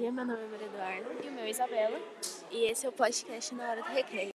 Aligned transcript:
dia, 0.00 0.10
meu 0.10 0.24
nome 0.24 0.42
é 0.42 0.46
Maria 0.46 0.66
Eduarda. 0.66 1.08
E 1.22 1.28
o 1.28 1.32
meu 1.32 1.44
é 1.44 1.50
Isabela. 1.50 2.00
E 2.50 2.64
esse 2.64 2.86
é 2.86 2.88
o 2.88 2.92
podcast 2.92 3.54
Na 3.54 3.68
Hora 3.68 3.82
do 3.82 3.88
Recreio. 3.88 4.30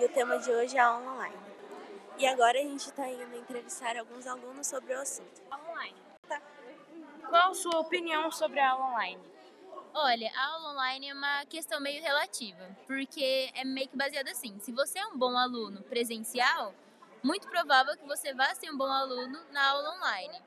E 0.00 0.04
o 0.04 0.08
tema 0.08 0.38
de 0.38 0.50
hoje 0.50 0.76
é 0.76 0.80
a 0.80 0.86
aula 0.86 1.12
online. 1.12 1.36
E 2.18 2.26
agora 2.26 2.58
a 2.58 2.62
gente 2.62 2.80
está 2.80 3.08
indo 3.08 3.36
entrevistar 3.36 3.96
alguns 3.96 4.26
alunos 4.26 4.66
sobre 4.66 4.94
o 4.94 5.00
assunto. 5.00 5.40
Online. 5.46 5.96
Tá. 6.28 6.42
Qual 7.28 7.52
a 7.52 7.54
sua 7.54 7.78
opinião 7.78 8.32
sobre 8.32 8.58
a 8.58 8.72
aula 8.72 8.86
online? 8.86 9.20
Olha, 9.94 10.32
a 10.34 10.46
aula 10.46 10.72
online 10.72 11.08
é 11.08 11.14
uma 11.14 11.44
questão 11.44 11.78
meio 11.78 12.02
relativa, 12.02 12.64
porque 12.86 13.50
é 13.54 13.62
meio 13.62 13.88
que 13.88 13.96
baseada 13.96 14.30
assim: 14.30 14.58
se 14.58 14.72
você 14.72 14.98
é 14.98 15.06
um 15.06 15.18
bom 15.18 15.36
aluno 15.36 15.82
presencial, 15.82 16.74
muito 17.22 17.46
provável 17.46 17.94
que 17.96 18.06
você 18.06 18.32
vá 18.32 18.54
ser 18.54 18.70
um 18.70 18.76
bom 18.76 18.90
aluno 18.90 19.38
na 19.52 19.68
aula 19.68 19.94
online. 19.96 20.40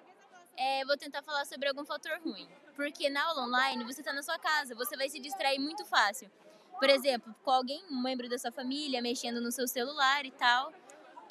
É, 0.57 0.83
vou 0.85 0.97
tentar 0.97 1.21
falar 1.21 1.45
sobre 1.45 1.67
algum 1.67 1.85
fator 1.85 2.19
ruim, 2.23 2.47
porque 2.75 3.07
na 3.09 3.23
aula 3.23 3.43
online 3.43 3.83
você 3.83 4.01
está 4.01 4.11
na 4.13 4.23
sua 4.23 4.39
casa, 4.39 4.73
você 4.73 4.97
vai 4.97 5.09
se 5.09 5.19
distrair 5.19 5.59
muito 5.59 5.85
fácil. 5.85 6.31
Por 6.79 6.89
exemplo, 6.89 7.33
com 7.43 7.51
alguém, 7.51 7.83
um 7.89 8.01
membro 8.01 8.27
da 8.27 8.39
sua 8.39 8.51
família, 8.51 9.01
mexendo 9.01 9.39
no 9.41 9.51
seu 9.51 9.67
celular 9.67 10.25
e 10.25 10.31
tal. 10.31 10.73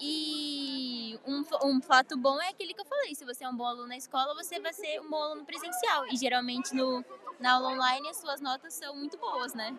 E 0.00 1.18
um, 1.26 1.44
um 1.64 1.80
fato 1.80 2.16
bom 2.16 2.40
é 2.40 2.48
aquele 2.48 2.74
que 2.74 2.80
eu 2.80 2.84
falei: 2.84 3.14
se 3.14 3.24
você 3.24 3.44
é 3.44 3.48
um 3.48 3.56
bom 3.56 3.66
aluno 3.66 3.88
na 3.88 3.96
escola, 3.96 4.34
você 4.34 4.58
vai 4.58 4.72
ser 4.72 5.00
um 5.00 5.08
bom 5.08 5.22
aluno 5.22 5.44
presencial. 5.44 6.06
E 6.08 6.16
geralmente 6.16 6.74
no, 6.74 7.04
na 7.38 7.52
aula 7.54 7.70
online 7.70 8.08
as 8.08 8.16
suas 8.18 8.40
notas 8.40 8.74
são 8.74 8.96
muito 8.96 9.16
boas, 9.18 9.54
né? 9.54 9.76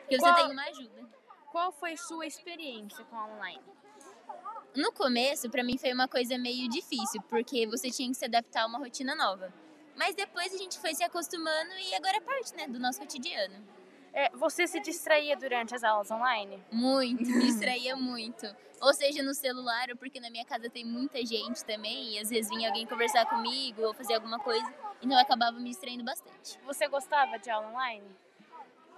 Porque 0.00 0.18
você 0.18 0.22
Qual- 0.24 0.34
tem 0.34 0.52
uma 0.52 0.64
ajuda. 0.64 1.08
Qual 1.50 1.70
foi 1.70 1.96
sua 1.96 2.26
experiência 2.26 3.04
com 3.04 3.16
a 3.16 3.26
online? 3.26 3.62
No 4.74 4.90
começo, 4.92 5.50
pra 5.50 5.62
mim 5.62 5.76
foi 5.76 5.92
uma 5.92 6.08
coisa 6.08 6.38
meio 6.38 6.66
difícil, 6.68 7.20
porque 7.28 7.66
você 7.66 7.90
tinha 7.90 8.08
que 8.08 8.14
se 8.16 8.24
adaptar 8.24 8.62
a 8.62 8.66
uma 8.66 8.78
rotina 8.78 9.14
nova. 9.14 9.52
Mas 9.94 10.14
depois 10.14 10.52
a 10.54 10.56
gente 10.56 10.78
foi 10.78 10.94
se 10.94 11.04
acostumando 11.04 11.70
e 11.78 11.94
agora 11.94 12.16
é 12.16 12.20
parte, 12.20 12.54
né, 12.54 12.66
do 12.66 12.80
nosso 12.80 12.98
cotidiano. 12.98 13.62
É, 14.12 14.28
você 14.30 14.66
se 14.66 14.78
distraía 14.80 15.36
durante 15.36 15.74
as 15.74 15.82
aulas 15.82 16.10
online? 16.10 16.62
Muito, 16.70 17.22
me 17.24 17.40
distraía 17.46 17.96
muito. 17.96 18.46
Ou 18.80 18.92
seja, 18.92 19.22
no 19.22 19.32
celular, 19.32 19.88
ou 19.90 19.96
porque 19.96 20.20
na 20.20 20.28
minha 20.28 20.44
casa 20.44 20.68
tem 20.68 20.84
muita 20.84 21.24
gente 21.24 21.64
também, 21.64 22.14
e 22.14 22.18
às 22.18 22.28
vezes 22.28 22.50
vinha 22.50 22.68
alguém 22.68 22.86
conversar 22.86 23.24
comigo 23.26 23.82
ou 23.82 23.94
fazer 23.94 24.14
alguma 24.14 24.38
coisa, 24.40 24.66
então 25.00 25.12
eu 25.16 25.22
acabava 25.22 25.58
me 25.58 25.70
distraindo 25.70 26.02
bastante. 26.04 26.58
Você 26.64 26.88
gostava 26.88 27.38
de 27.38 27.48
aula 27.48 27.68
online? 27.68 28.04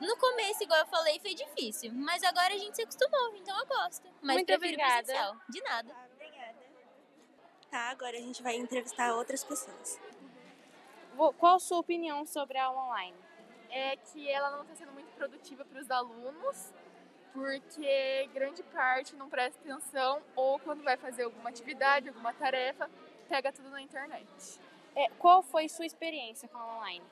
No 0.00 0.16
começo, 0.16 0.62
igual 0.62 0.80
eu 0.80 0.86
falei, 0.86 1.20
foi 1.20 1.34
difícil, 1.34 1.92
mas 1.92 2.22
agora 2.24 2.54
a 2.54 2.58
gente 2.58 2.74
se 2.74 2.82
acostumou, 2.82 3.36
então 3.36 3.56
eu 3.58 3.66
gosto. 3.66 4.08
Mas 4.20 4.36
Muito 4.36 4.46
prefiro 4.46 4.72
obrigada. 4.72 5.04
presencial. 5.04 5.36
De 5.48 5.62
nada. 5.62 5.96
Obrigada. 6.14 6.58
Tá, 7.70 7.90
agora 7.90 8.16
a 8.16 8.20
gente 8.20 8.42
vai 8.42 8.56
entrevistar 8.56 9.14
outras 9.14 9.44
pessoas. 9.44 10.00
Qual 11.38 11.56
a 11.56 11.60
sua 11.60 11.78
opinião 11.78 12.26
sobre 12.26 12.58
a 12.58 12.64
aula 12.64 12.86
online? 12.88 13.23
É 13.74 13.96
que 13.96 14.30
ela 14.30 14.50
não 14.52 14.62
está 14.62 14.76
sendo 14.76 14.92
muito 14.92 15.12
produtiva 15.16 15.64
para 15.64 15.80
os 15.80 15.90
alunos, 15.90 16.72
porque 17.32 18.30
grande 18.32 18.62
parte 18.62 19.16
não 19.16 19.28
presta 19.28 19.58
atenção 19.60 20.22
ou 20.36 20.60
quando 20.60 20.84
vai 20.84 20.96
fazer 20.96 21.24
alguma 21.24 21.50
atividade, 21.50 22.08
alguma 22.08 22.32
tarefa, 22.32 22.88
pega 23.28 23.52
tudo 23.52 23.68
na 23.70 23.82
internet. 23.82 24.60
É, 24.94 25.08
qual 25.18 25.42
foi 25.42 25.68
sua 25.68 25.84
experiência 25.84 26.48
com 26.48 26.56
a 26.56 26.76
online? 26.76 27.04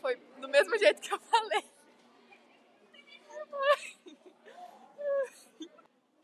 Foi 0.00 0.16
do 0.38 0.48
mesmo 0.48 0.76
jeito 0.76 1.00
que 1.00 1.14
eu 1.14 1.20
falei. 1.20 1.64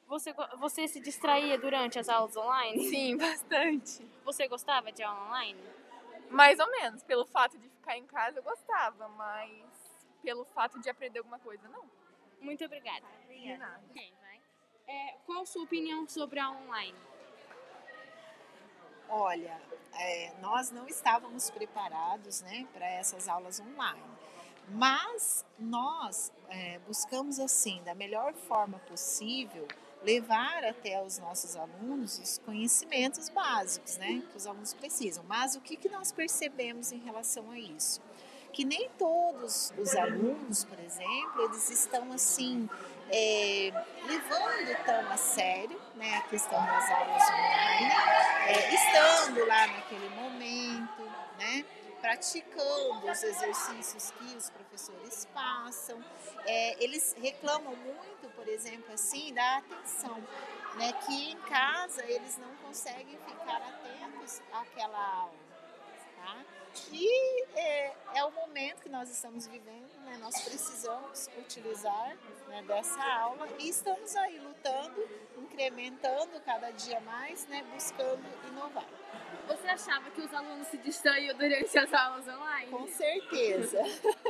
Você, 0.08 0.32
você 0.58 0.88
se 0.88 1.00
distraía 1.00 1.58
durante 1.58 1.98
as 1.98 2.08
aulas 2.08 2.34
online? 2.36 2.88
Sim, 2.88 3.16
bastante. 3.16 4.02
Você 4.24 4.48
gostava 4.48 4.90
de 4.90 5.02
aula 5.02 5.28
online? 5.28 5.62
Mais 6.30 6.58
ou 6.58 6.68
menos, 6.70 7.02
pelo 7.04 7.26
fato 7.26 7.56
de 7.58 7.68
ficar 7.68 7.96
em 7.96 8.06
casa 8.06 8.38
eu 8.38 8.42
gostava, 8.42 9.08
mas 9.10 9.67
pelo 10.22 10.44
fato 10.44 10.80
de 10.80 10.88
aprender 10.90 11.18
alguma 11.18 11.38
coisa, 11.38 11.68
não. 11.68 11.84
Muito 12.40 12.64
obrigada. 12.64 13.06
Vai. 14.20 14.40
É, 14.86 15.16
qual 15.26 15.42
a 15.42 15.46
sua 15.46 15.64
opinião 15.64 16.08
sobre 16.08 16.38
a 16.38 16.50
online? 16.50 16.96
Olha, 19.08 19.60
é, 19.94 20.32
nós 20.40 20.70
não 20.70 20.86
estávamos 20.86 21.50
preparados 21.50 22.42
né, 22.42 22.66
para 22.72 22.86
essas 22.86 23.26
aulas 23.26 23.58
online, 23.58 24.02
mas 24.68 25.44
nós 25.58 26.30
é, 26.48 26.78
buscamos, 26.80 27.38
assim, 27.40 27.82
da 27.84 27.94
melhor 27.94 28.34
forma 28.34 28.78
possível, 28.80 29.66
levar 30.02 30.62
até 30.64 31.02
os 31.02 31.18
nossos 31.18 31.56
alunos 31.56 32.18
os 32.18 32.38
conhecimentos 32.38 33.28
básicos 33.28 33.96
né, 33.96 34.22
que 34.30 34.36
os 34.36 34.46
alunos 34.46 34.74
precisam. 34.74 35.24
Mas 35.24 35.56
o 35.56 35.60
que, 35.60 35.76
que 35.76 35.88
nós 35.88 36.12
percebemos 36.12 36.92
em 36.92 36.98
relação 36.98 37.50
a 37.50 37.58
isso? 37.58 38.00
Que 38.52 38.64
nem 38.64 38.88
todos 38.98 39.72
os 39.78 39.94
alunos, 39.94 40.64
por 40.64 40.78
exemplo, 40.80 41.42
eles 41.42 41.70
estão 41.70 42.12
assim 42.12 42.68
é, 43.10 43.70
levando 44.06 44.84
tão 44.84 45.12
a 45.12 45.16
sério 45.16 45.80
né, 45.94 46.16
a 46.16 46.22
questão 46.22 46.64
das 46.64 46.90
aulas 46.90 47.22
online 47.30 47.92
é, 48.46 48.74
estando 48.74 49.46
lá 49.46 49.66
naquele 49.66 50.08
momento, 50.10 51.02
né, 51.38 51.64
praticando 52.00 53.10
os 53.10 53.22
exercícios 53.22 54.10
que 54.12 54.36
os 54.36 54.50
professores 54.50 55.26
passam. 55.34 56.02
É, 56.46 56.82
eles 56.82 57.14
reclamam 57.20 57.74
muito, 57.76 58.28
por 58.34 58.46
exemplo, 58.46 58.92
assim, 58.94 59.34
da 59.34 59.58
atenção, 59.58 60.16
né, 60.76 60.92
que 61.04 61.32
em 61.32 61.36
casa 61.40 62.04
eles 62.04 62.38
não 62.38 62.54
conseguem 62.56 63.18
ficar 63.26 63.56
atentos 63.56 64.40
àquela 64.52 64.98
aula. 64.98 65.48
Tá? 66.16 66.44
E 66.92 67.44
é, 67.54 67.94
é 68.14 68.24
o 68.24 68.30
momento 68.30 68.82
que 68.82 68.87
nós 68.98 69.10
estamos 69.10 69.46
vivendo, 69.46 69.96
né? 70.04 70.18
nós 70.20 70.42
precisamos 70.42 71.30
utilizar 71.38 72.16
né, 72.48 72.64
dessa 72.66 73.00
aula 73.00 73.46
e 73.60 73.68
estamos 73.68 74.16
aí 74.16 74.40
lutando, 74.40 75.08
incrementando 75.36 76.40
cada 76.40 76.72
dia 76.72 77.00
mais, 77.02 77.46
né, 77.46 77.64
buscando 77.72 78.24
inovar. 78.48 78.84
Você 79.46 79.68
achava 79.68 80.10
que 80.10 80.20
os 80.20 80.34
alunos 80.34 80.66
se 80.66 80.78
distraíam 80.78 81.36
durante 81.36 81.78
as 81.78 81.94
aulas 81.94 82.26
online? 82.26 82.72
Com 82.72 82.88
certeza. 82.88 83.78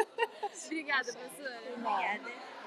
Obrigada, 0.67 1.13
professora. 1.15 1.63
Obrigada. 1.73 2.58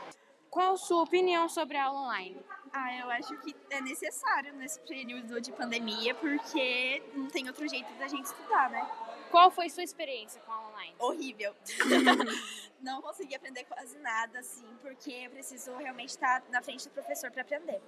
Qual 0.51 0.73
a 0.73 0.78
sua 0.78 1.03
opinião 1.03 1.47
sobre 1.47 1.78
a 1.78 1.85
aula 1.85 2.01
online? 2.01 2.38
Ah, 2.73 2.94
eu 2.97 3.09
acho 3.09 3.38
que 3.38 3.56
é 3.69 3.79
necessário 3.79 4.53
nesse 4.53 4.81
período 4.81 5.39
de 5.39 5.50
pandemia, 5.53 6.13
porque 6.13 7.01
não 7.13 7.28
tem 7.28 7.47
outro 7.47 7.66
jeito 7.69 7.89
da 7.94 8.06
gente 8.06 8.25
estudar, 8.25 8.69
né? 8.69 8.85
Qual 9.31 9.50
foi 9.50 9.69
sua 9.69 9.81
experiência 9.81 10.41
com 10.41 10.51
a 10.51 10.56
aula 10.56 10.69
online? 10.72 10.95
Horrível. 11.00 11.56
não 12.84 13.01
consegui 13.01 13.34
aprender 13.34 13.63
quase 13.63 13.97
nada, 14.00 14.40
assim, 14.40 14.67
porque 14.81 15.11
eu 15.11 15.31
preciso 15.31 15.73
realmente 15.78 16.09
estar 16.09 16.44
na 16.50 16.61
frente 16.61 16.84
do 16.84 16.91
professor 16.91 17.31
para 17.31 17.44
aprender. 17.44 17.81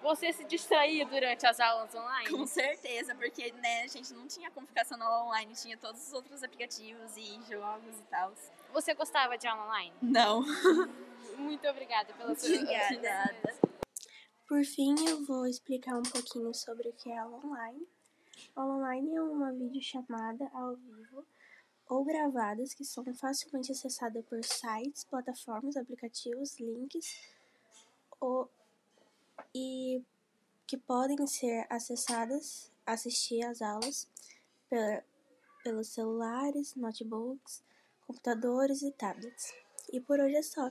Você 0.00 0.32
se 0.32 0.44
distraía 0.44 1.04
durante 1.06 1.44
as 1.46 1.58
aulas 1.58 1.92
online? 1.96 2.30
Com 2.30 2.46
certeza, 2.46 3.12
porque 3.16 3.50
né, 3.54 3.82
a 3.82 3.88
gente 3.88 4.14
não 4.14 4.28
tinha 4.28 4.52
como 4.52 4.68
ficar 4.68 4.84
só 4.84 4.96
na 4.96 5.04
aula 5.04 5.30
online, 5.30 5.52
tinha 5.54 5.76
todos 5.76 6.06
os 6.06 6.12
outros 6.12 6.44
aplicativos 6.44 7.16
e 7.16 7.40
jogos 7.50 7.98
e 7.98 8.02
tal. 8.08 8.32
Você 8.72 8.94
gostava 8.94 9.36
de 9.36 9.48
aula 9.48 9.64
online? 9.64 9.92
Não. 10.00 10.44
Muito 11.36 11.66
obrigada 11.68 12.12
pela 12.14 12.34
sua 12.34 12.56
Obrigada. 12.56 13.54
Por 14.46 14.64
fim, 14.64 14.94
eu 15.08 15.24
vou 15.24 15.46
explicar 15.46 15.98
um 15.98 16.02
pouquinho 16.02 16.54
sobre 16.54 16.88
o 16.88 16.92
que 16.92 17.10
é 17.10 17.18
aula 17.18 17.38
online. 17.44 17.86
Aula 18.54 18.74
online 18.74 19.14
é 19.14 19.22
uma 19.22 19.52
videochamada 19.52 20.50
ao 20.52 20.76
vivo 20.76 21.24
ou 21.88 22.04
gravadas 22.04 22.72
que 22.74 22.84
são 22.84 23.04
facilmente 23.14 23.72
acessadas 23.72 24.24
por 24.26 24.42
sites, 24.44 25.04
plataformas, 25.04 25.76
aplicativos, 25.76 26.58
links 26.58 27.34
ou, 28.20 28.50
e 29.54 30.02
que 30.66 30.76
podem 30.76 31.26
ser 31.26 31.66
acessadas, 31.68 32.70
assistir 32.86 33.44
às 33.44 33.60
aulas 33.60 34.08
pela, 34.68 35.04
pelos 35.62 35.88
celulares, 35.88 36.74
notebooks, 36.74 37.62
computadores 38.06 38.82
e 38.82 38.90
tablets. 38.92 39.52
E 39.92 40.00
por 40.00 40.18
hoje 40.20 40.36
é 40.36 40.42
só. 40.42 40.70